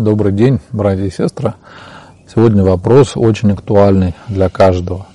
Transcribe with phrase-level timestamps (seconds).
[0.00, 1.52] Добрый день, братья и сестры.
[2.26, 5.06] Сегодня вопрос очень актуальный для каждого.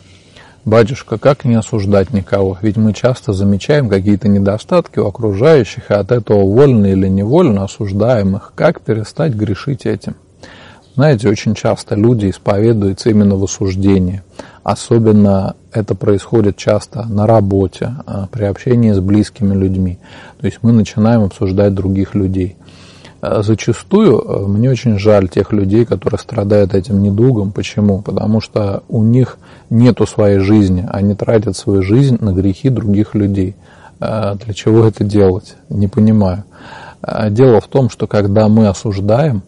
[0.64, 2.60] Батюшка, как не осуждать никого?
[2.62, 8.36] Ведь мы часто замечаем какие-то недостатки у окружающих, и от этого вольно или невольно осуждаем
[8.36, 8.54] их.
[8.54, 10.18] Как перестать грешить этим?
[10.94, 14.22] Знаете, очень часто люди исповедуются именно в осуждении.
[14.62, 19.98] Особенно это происходит часто на работе, а, при общении с близкими людьми.
[20.40, 22.56] То есть мы начинаем обсуждать других людей.
[23.26, 27.52] Э, зачастую э, мне очень жаль тех людей, которые страдают этим недугом.
[27.52, 28.02] Почему?
[28.02, 29.38] Потому что у них
[29.70, 33.56] нету своей жизни, они тратят свою жизнь на грехи других людей.
[34.00, 35.56] Э, для чего это делать?
[35.70, 36.44] Не понимаю.
[37.30, 39.44] Дело в том, что когда мы осуждаем,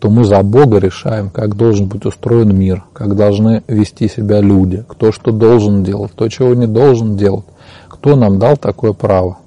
[0.00, 4.82] то мы за Бога решаем, как должен быть устроен мир, как должны вести себя люди,
[4.88, 7.44] кто что должен делать, кто чего не должен делать,
[7.88, 9.38] кто нам дал такое право.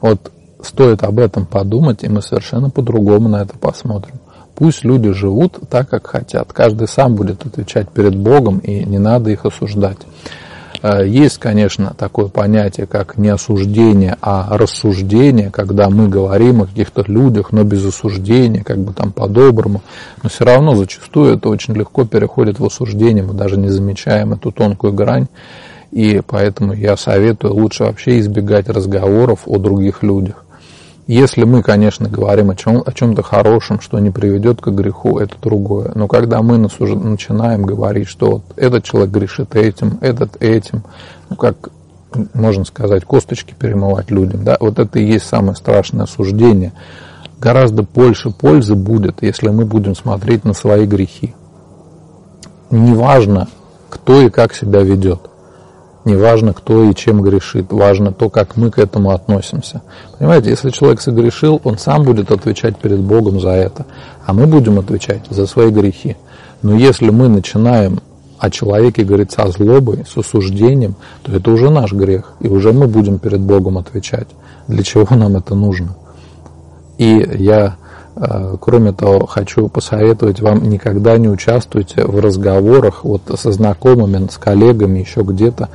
[0.00, 4.16] Вот стоит об этом подумать, и мы совершенно по-другому на это посмотрим.
[4.54, 6.52] Пусть люди живут так, как хотят.
[6.52, 9.98] Каждый сам будет отвечать перед Богом, и не надо их осуждать.
[10.82, 17.04] Э, есть, конечно, такое понятие, как не осуждение, а рассуждение, когда мы говорим о каких-то
[17.06, 19.82] людях, но без осуждения, как бы там по-доброму.
[20.22, 24.52] Но все равно зачастую это очень легко переходит в осуждение, мы даже не замечаем эту
[24.52, 25.26] тонкую грань.
[25.92, 30.45] И поэтому я советую лучше вообще избегать разговоров о других людях.
[31.06, 35.36] Если мы, конечно, говорим о, чем, о чем-то хорошем, что не приведет к греху, это
[35.40, 35.92] другое.
[35.94, 40.82] Но когда мы начинаем говорить, что вот этот человек грешит этим, этот этим,
[41.30, 41.70] ну как
[42.34, 46.72] можно сказать, косточки перемывать людям, да, вот это и есть самое страшное осуждение.
[47.38, 51.34] Гораздо больше пользы будет, если мы будем смотреть на свои грехи.
[52.70, 53.46] Неважно,
[53.90, 55.20] кто и как себя ведет.
[56.06, 59.82] Не важно, кто и чем грешит, важно то, как мы к этому относимся.
[60.16, 63.86] Понимаете, если человек согрешил, он сам будет отвечать перед Богом за это,
[64.24, 66.16] а мы будем отвечать за свои грехи.
[66.62, 67.98] Но если мы начинаем
[68.38, 72.86] о человеке говорить со злобой, с осуждением, то это уже наш грех, и уже мы
[72.86, 74.28] будем перед Богом отвечать,
[74.68, 75.96] для чего нам это нужно.
[76.98, 77.78] И я
[78.60, 85.00] кроме того, хочу посоветовать вам никогда не участвуйте в разговорах вот со знакомыми, с коллегами,
[85.00, 85.68] еще где-то,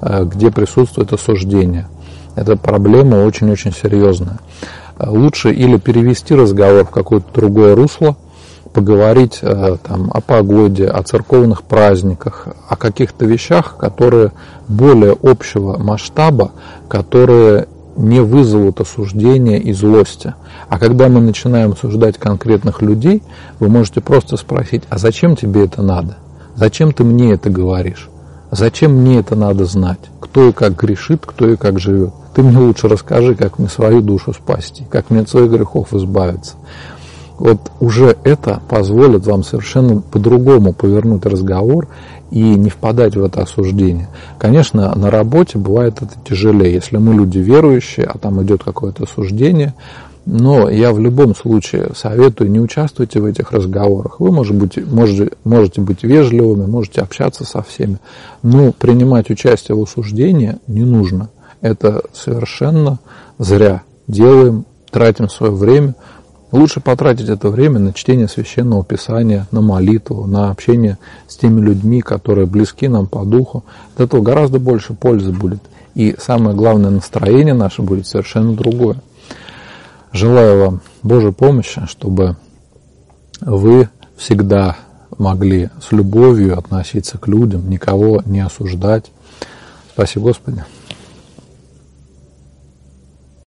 [0.00, 1.88] э, где присутствует осуждение.
[2.36, 4.38] Эта проблема очень-очень серьезная.
[4.98, 8.16] Э, лучше или перевести разговор в какое-то другое русло,
[8.72, 14.32] поговорить там, о погоде, о церковных праздниках, о каких-то вещах, которые
[14.68, 16.52] более общего масштаба,
[16.86, 17.66] которые
[17.98, 20.34] не вызовут осуждения и злости.
[20.68, 23.22] А когда мы начинаем осуждать конкретных людей,
[23.58, 26.16] вы можете просто спросить, а зачем тебе это надо?
[26.54, 28.08] Зачем ты мне это говоришь?
[28.50, 29.98] Зачем мне это надо знать?
[30.20, 32.14] Кто и как грешит, кто и как живет?
[32.34, 36.54] Ты мне лучше расскажи, как мне свою душу спасти, как мне от своих грехов избавиться.
[37.38, 41.86] Вот уже это позволит вам совершенно по-другому повернуть разговор
[42.30, 44.08] и не впадать в это осуждение.
[44.38, 49.74] Конечно, на работе бывает это тяжелее, если мы люди верующие, а там идет какое-то осуждение,
[50.26, 54.20] но я в любом случае советую, не участвуйте в этих разговорах.
[54.20, 57.98] Вы, может быть, можете, можете быть вежливыми, можете общаться со всеми,
[58.42, 61.30] но принимать участие в осуждении не нужно.
[61.60, 62.98] Это совершенно
[63.38, 63.82] зря.
[64.08, 65.94] Делаем, тратим свое время–
[66.50, 72.00] Лучше потратить это время на чтение священного писания, на молитву, на общение с теми людьми,
[72.00, 73.64] которые близки нам по духу.
[73.94, 75.60] От этого гораздо больше пользы будет.
[75.94, 78.96] И самое главное, настроение наше будет совершенно другое.
[80.12, 82.36] Желаю вам Божьей помощи, чтобы
[83.40, 84.76] вы всегда
[85.18, 89.10] могли с любовью относиться к людям, никого не осуждать.
[89.92, 90.64] Спасибо, Господи.